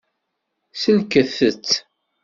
Sellket-tt. 0.81 1.69